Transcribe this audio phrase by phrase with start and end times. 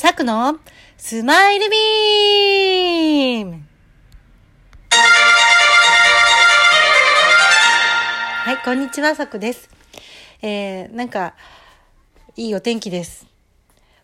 [0.00, 0.56] サクの
[0.96, 3.62] スマイルビーム
[8.44, 9.68] はい、こんにちは、サクです。
[10.40, 11.34] えー、なんか、
[12.36, 13.26] いいお天気です。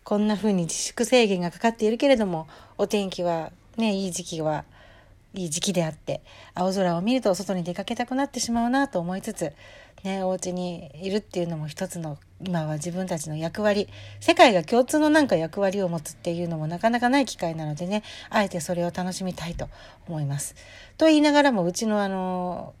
[0.03, 4.65] こんな風に自粛制限がかかっているけれども、お天気はね、いい時期は、
[5.35, 6.21] いい時期であって、
[6.53, 9.53] 青空を見ると外に出かけたくなってしまうなと思いつつ、
[10.03, 13.89] ね、お家にいるっていうのも一つの、今は自分たちの役割、
[14.21, 19.67] 世界が共通のなんか役割を持つっていうのもなかなかない機会なのでね、あえてそれを楽しみたいと
[20.07, 20.55] 思います。
[20.97, 22.73] と言いながらも、うちのあの、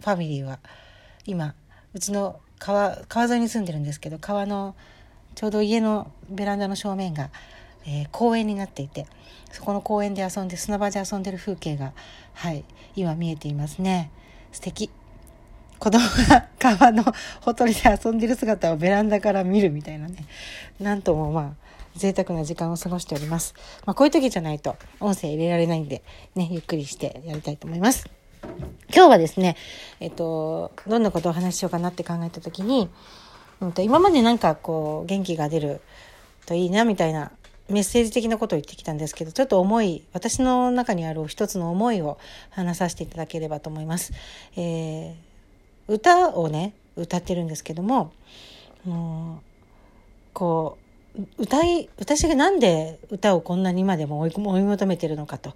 [0.00, 0.58] ファミリーは、
[1.26, 1.54] 今、
[1.94, 4.74] うちの川、川沿いに住んでるんですけど、川の、
[5.36, 7.30] ちょうど家のベランダの正面が、
[7.86, 9.06] えー公園になっていて
[9.52, 11.92] そこの公園で遊んで砂場で遊んでる風景が
[12.34, 12.64] はい
[12.96, 14.10] 今見えていますね。
[14.52, 14.90] 素敵。
[15.78, 17.04] 子供が川の
[17.40, 20.26] ほとりで遊んでる姿をベランダから見るみたいなね。
[20.78, 26.02] なんともまあ贅沢な時間を過ごしております、まあ、こういう時じゃないと音声入れられないんで
[26.36, 28.08] ねゆっくりしてやりたいと思います。
[28.94, 29.56] 今日はですね
[30.00, 32.90] えっとどんなことを話ししようかなって考えた時に
[33.60, 35.80] うんと今までなんかこう元気が出る
[36.46, 37.32] といいなみたいな
[37.70, 42.18] メッセージ的なことを言ってきたんですけどちょっと思い私の中にある一つの思いを
[42.50, 44.12] 話させていただければと思います。
[44.56, 45.30] えー
[45.90, 48.12] 歌をね歌ってるんですけども
[48.84, 49.44] もう
[50.32, 50.78] こ
[51.18, 55.54] う歌い私がなんで歌をこんなに今でも追い追い求めてるのかと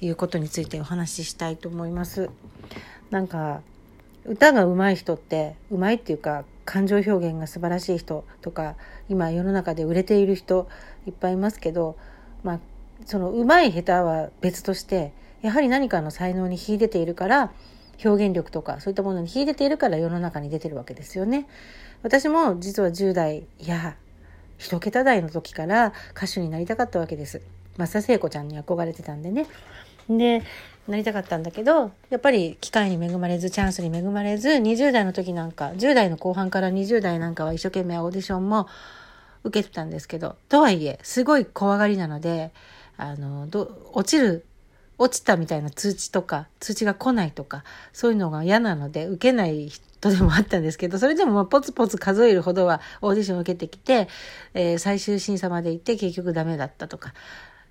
[0.00, 2.30] いうことについてお話ししたいと思います。
[3.10, 3.60] なんか
[4.24, 8.76] 歌が上手い人って上手いっていうか感情表現が素晴らしい人とか
[9.08, 10.68] 今世の中で売れている人
[11.06, 11.96] いっぱいいますけど、
[12.42, 12.60] まあ、
[13.06, 17.52] その上手い下手は別としてやはり何かの才能に秀でているから
[18.04, 21.46] 表現力とかそういったものに秀でているから世の中に出てるわけですよね。
[22.02, 23.96] 私も実は10代いや
[24.56, 27.42] 一桁台の時から歌手になりたかったわけです。
[27.76, 29.46] 松田聖子ちゃんに憧れてたんでね。
[30.18, 30.42] で
[30.88, 38.68] なりたかったんだけどやっぱり機会に恵まれずチャンスに恵まれず20代の時なんか10代の後半から20代なんかは一生懸命オーディションも
[39.44, 42.52] 受けてたんですけどとはいえすごい怖がりなので
[42.96, 44.44] あのど落ちる
[44.98, 54.08] 落ちたみたいな通知とか通知が来ないとかそういうのが嫌なので受けない人でもあったんですけどそれでもまポツポツ数えるほどはオーディションを受けてきて、
[54.52, 57.14] えー最終審査まで行って結局ダメだったとか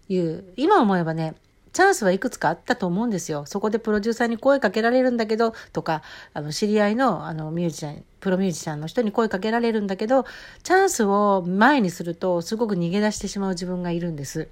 [0.08, 1.35] いう今思えばね
[1.74, 3.46] チャンスはいくつかあったと思うんですよ。
[3.46, 6.02] そこでプロデューサーに声かけられるんだけど、とか、
[6.34, 10.25] あの、知り合いの、あの、ミュージシャン、プロミュージシャンの人に声かけられるんだけど、
[10.63, 14.47] チャンスを前にすると、すごく逃げ出してしまう自分がいるんです。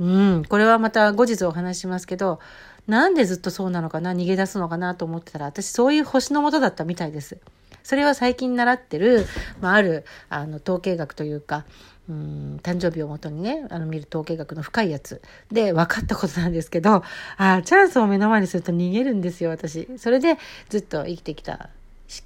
[0.00, 2.40] うん、これはまた後日お話しますけど、
[2.86, 7.38] なんでずっとそうなのかな、逃げ出すのかなと思ってたら、私そういう星の元だったみたいです。
[7.82, 9.26] それは最近習ってる、
[9.60, 11.64] まあ、ある、あの、統計学というか、
[12.08, 15.20] うん、誕生日をもとにね、あの、見る統計学の深いやつ
[15.52, 17.02] で分かったことなんですけど、あ
[17.36, 19.88] あ、チャンスを目の前にすると逃げるんですよ、私。
[19.98, 21.70] それでずっと生きてきた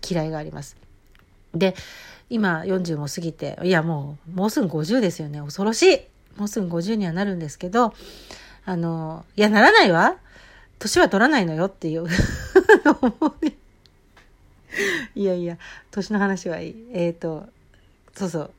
[0.09, 0.77] 嫌いがあります。
[1.55, 1.75] で、
[2.31, 5.41] 今40も過ぎて、いやもう、もうすぐ50ですよね。
[5.41, 6.01] 恐ろしい
[6.37, 7.95] もうすぐ50にはなるんですけど、
[8.65, 10.17] あの、いや、ならないわ
[10.79, 12.07] 年は取らないのよっていう
[13.01, 13.53] 思うね。
[15.15, 15.59] いやいや、
[15.91, 16.87] 年の話はいい。
[16.93, 17.47] えっ、と、
[18.15, 18.51] そうそう。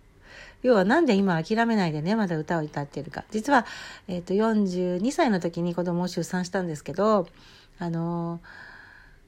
[0.62, 3.26] 要はなんで今諦めないでね、まだ歌を歌ってるか。
[3.32, 3.66] 実は、
[4.08, 7.28] えっ、と、42歳の時に子供を出産したんですけど、
[7.80, 8.40] あの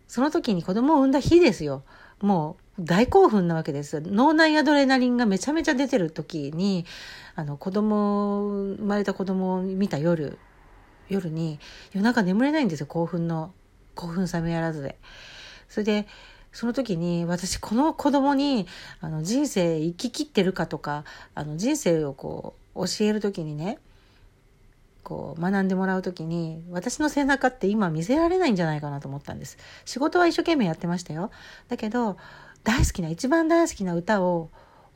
[0.07, 1.83] その時に子供を産んだ日ですよ。
[2.21, 4.01] もう大興奮なわけです。
[4.01, 6.85] 脳内アドレナリンがめちゃめちゃ出てる時に、
[7.35, 10.37] あの子供、生まれた子供を見た夜、
[11.09, 11.59] 夜に
[11.93, 13.53] 夜中眠れないんですよ、興奮の、
[13.95, 14.97] 興奮冷めやらずで。
[15.69, 16.07] それで、
[16.55, 18.65] その時に私この子供に
[19.01, 21.03] あの人生生き切ってるかとか
[21.35, 23.77] あの人生をこう教える時にね
[25.03, 29.57] こう学んでもらう時に私の背中って今見せられないんじゃないかなと思ったんです。
[29.83, 31.29] 仕事は一生懸命やってましたよ。
[31.67, 32.15] だけど
[32.63, 34.49] 大好きな一番大好きな歌を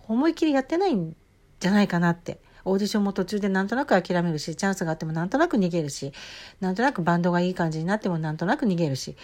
[0.08, 1.14] 思いっきりやってないん
[1.59, 2.40] じゃないかなって。
[2.64, 6.12] オーディションも途中でなんとなく諦めるしチャンスがあってもなんとなく逃げるし
[6.60, 9.18] なんとなくバンドがいい感じになってもなんとなく逃げるし。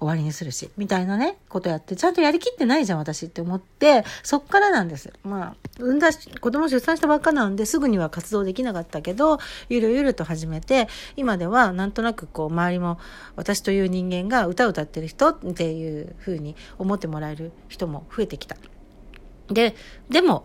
[0.00, 5.12] 終わりにするし、みたいなね、ことやって、ちゃんとやりきってないじゃん、私って思って、そっからなんです。
[5.22, 9.38] まあ、産んだし、子供出産したばっかなんで、すぐには活動できなかったけど、
[9.68, 12.98] ゆるゆると始めて、今ではなんとなくこう、周りも、
[13.36, 18.56] 私という人間が歌を歌ってる人っていう風に思ってもらえる人も増えてきた。
[19.48, 19.76] で、
[20.08, 20.44] でも、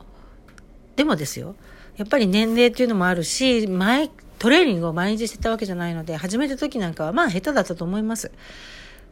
[0.98, 1.56] でもですよ。
[1.96, 8.32] やっぱり年齢っていうのもあるし、前、トレーニングを毎日してたわけじゃないので、始めた時なんかはまあ下手だったと思います。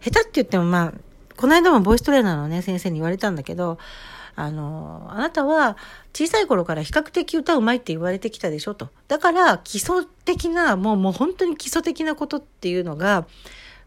[0.03, 0.93] 下手って言ってもまあ、
[1.37, 3.77] この間もボイストレーナーのね、先生に言われたんだけど、
[4.35, 5.77] あの、あなたは
[6.13, 8.89] 小さい頃から比較的歌うまいって言われてきたでしょと。
[9.07, 13.25] だから基礎的な、もうもう本当に基礎的なことっていうのが、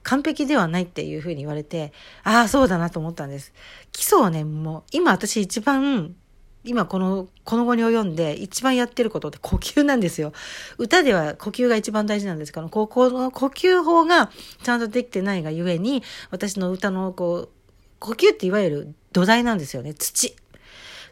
[0.02, 1.92] 完璧ではないっていうふうに言われて、
[2.22, 3.52] ああ、そうだなと思ったんです。
[3.90, 6.14] 基礎はね、もう、今私一番、
[6.66, 10.32] 今この、この後に及んで一番やってることって呼吸なんですよ。
[10.78, 14.30] 歌では呼吸が一番大事なんですけど、ここの呼吸法が
[14.62, 17.48] ちゃんとできてないがゆえに、私の歌のこう、
[18.00, 19.94] 呼吸っていわゆる土台なんですよね。
[19.94, 20.36] 土。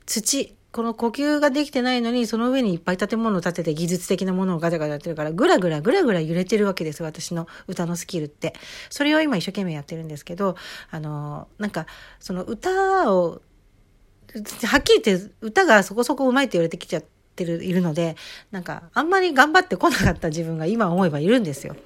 [0.06, 0.54] 土。
[0.74, 8.54] この呼吸ができてないのに、その上にいっぱい建物を建てて技術的なものをガチャガチャやってるから、ぐらぐらぐらぐら揺れてるわけです、私の歌のスキルって。
[8.90, 10.56] それを今一生懸命やってるんですけど、
[10.90, 11.86] あの、なんか、
[12.18, 13.40] その歌を、
[14.66, 17.04] はっきり言って歌がそこそこ上手いって言われてきちゃっ
[17.36, 18.16] てる、いるので、
[18.50, 21.76] なんか、あんまり頑張ってこなかった自分が今思えばいるんですよ。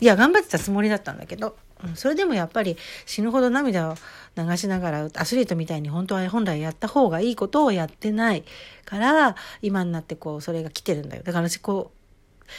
[0.00, 1.56] いや、頑張ってたつもりだったんだけど、
[1.94, 3.94] それでもやっぱり死ぬほど涙を
[4.36, 8.44] 流しながらアスリートみたいに本当は本来やった方がいいことをやってない
[8.84, 11.98] から今になってこうそれが来てるんだよだから私こう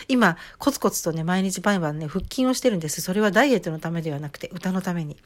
[0.07, 5.17] 今コツコツとね毎日毎晩ね腹筋をしてるんですそれはダイエットのためではなくて歌のために。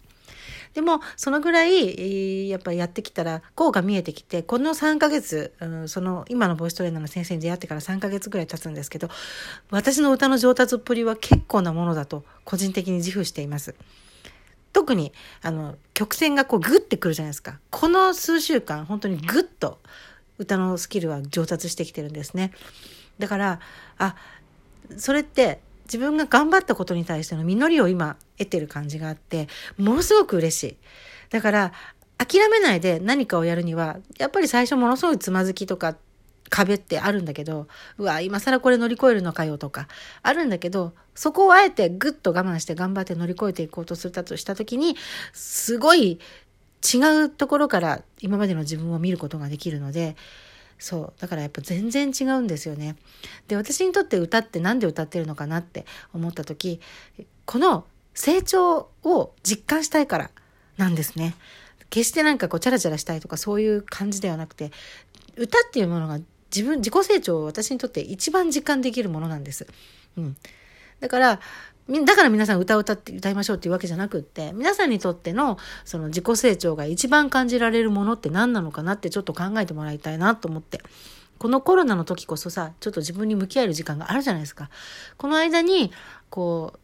[0.73, 9.09] でも、そのぐらい、やっぱりやってきたら、効果見えてきて、この3ヶ月、うん、その、今のボイストレーナーの先生に出会ってから3ヶ月ぐらい経つんですけど、
[9.69, 13.75] 私の歌の上達っぷりは結構なものだと、個人的に自負しています。
[14.73, 17.59] 特に、あの、曲線がこうグッてくるじゃないですか。
[17.69, 19.79] この数週間、本当にグッと
[20.39, 22.51] 歌のスキルは上達してきてるんですね。
[23.19, 23.59] だから、
[23.99, 24.15] あ、
[24.97, 29.47] それって自分が頑張ったことに対しての実りを今得てる感じがあって、
[29.77, 30.77] ものすごく嬉しい。
[31.29, 31.73] だから、
[32.17, 35.95] 諦めないで何かをやるには、やっぱり最初ものすごいつまずきとか
[36.49, 39.87] 壁ってあるんだけど、うわ、今更これ乗り越えるのかよとか、
[40.21, 44.95] あるんだけど、そこをあえてぐっと我慢して頑張って乗り越えていこうとするとした時に、
[45.33, 46.19] すごい
[46.93, 50.15] 違うところから今までの自分を見ることができるので、
[50.77, 51.21] そう。
[51.21, 52.95] だからやっぱ全然違うんですよね。
[53.47, 56.79] で、私にとって歌って何で歌ってるのかなって思った時、
[57.45, 60.31] この成長を実感したいから
[60.77, 61.35] なんですね。
[61.89, 64.71] 決してなんかこうチャラチャラしたいとかそういう感じではなくて、
[65.35, 66.19] 歌っていうものが
[66.55, 69.67] 自分、自己成長を私にとって一番実感できるものなんです。
[70.17, 70.37] うん。
[70.99, 71.39] だから、
[71.89, 80.81] だから皆さん歌を歌って歌いましょうっていうわけじゃなくって、皆さんにとってのその自己成長が一番感じられるものって何なのかなってちょっと考えてもらいたいなと思って。
[81.39, 84.69] このコロナの時こそさ、ちょっと自分に向き合える時間があるじゃないですか。
[85.17, 85.91] この間に、
[86.29, 86.79] こう、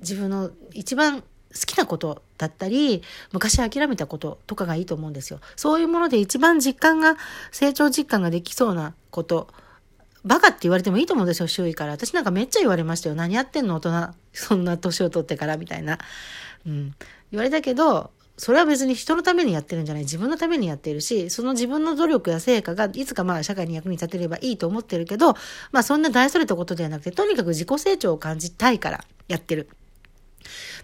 [0.00, 1.26] 自分の一番好
[1.66, 3.02] きなことだったり、
[3.32, 5.40] 昔諦めたこととかがいいと思うんですよ。
[5.56, 7.16] そういうもので一番実感が、
[7.50, 9.48] 成長実感ができそうなこと、
[10.24, 11.92] バカって言われてもいいと思うんですよ、周囲から。
[11.92, 13.14] 私なんかめっちゃ言われましたよ。
[13.14, 14.14] 何やってんの大人。
[14.32, 15.98] そんな年を取ってからみたいな。
[16.66, 16.94] うん。
[17.30, 20.04] 言われたけど、それは別に人のためにやってるんじゃない。
[20.04, 25.34] 自分のためにやってるし、その自分の努力や成果がいつかまあ社会に役に立てればいいと思ってるけど、
[25.70, 29.68] まあそんな大それたことではなくて、とにかく自己成長を感じたいからやってる。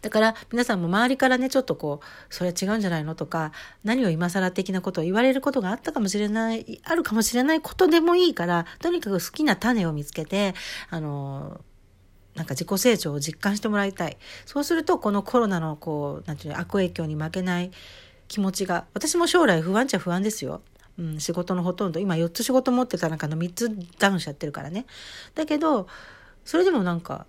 [0.03, 3.53] だから皆さんも周りからね、ちょっとこう、それは違うんじゃないのとか、
[3.85, 10.55] 何を今更的なことを言われることがあったかもしれない、あるかもしれないことでもいいから、とにかく好きな種を見つけて、
[10.91, 11.61] あの、
[12.35, 14.17] なんか自己成長を実感してもらいたい。
[14.47, 17.73] そうすると、このコロナのこう、なんていうの、悪影響に負けない
[18.29, 20.63] 気持ちが、私も将来不安っちゃ不安ですよ。
[20.99, 24.87] うん、仕事のほとんど、今4つ仕事持ってた中の3つダウンしちゃってるからね。
[25.35, 25.89] だけど、
[26.45, 27.27] それでもなんか、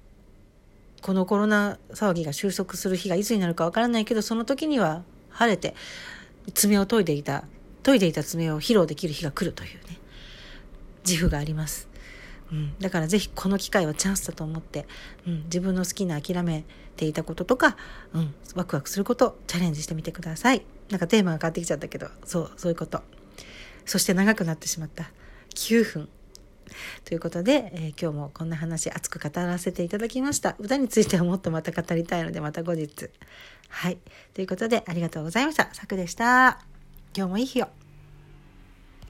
[1.01, 5.75] このコロナ騒ぎが収束する日がいつになるかわからないけど、その時には晴れて
[6.53, 7.45] 爪を研いでいた、
[7.83, 9.99] 研いでいた爪を披露できる日が来るというね、
[11.05, 11.87] 自負があります。
[12.51, 14.87] うん、だからぜひこの機会はチャンスだと思って、
[15.27, 16.65] うん、自分の好きな諦め
[16.95, 17.77] ていたこととか、
[18.13, 20.63] うん、ワクワクすることチャレンジしてみてください。
[20.89, 23.03] なんかテーマが変わってきちゃったけど、そう、そういうこと。
[23.85, 25.11] そして長くなってしまった。
[25.55, 26.09] 9分。
[27.05, 30.55] ということで、えー、今日もこんな話熱く語らせていただきました。
[30.59, 33.09] 歌についてはもっとまた語りたいのでまた後日。
[33.69, 33.97] はい。
[34.33, 35.73] ということでありがとうございました。
[35.73, 36.59] さくでした。
[37.15, 37.88] 今日もいい日を。